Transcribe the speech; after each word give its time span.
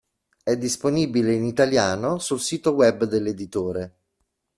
È 0.43 0.57
disponibile 0.57 1.31
in 1.35 1.43
italiano 1.43 2.17
sul 2.17 2.39
sito 2.39 2.71
web 2.71 3.03
dell'editore. 3.03 3.95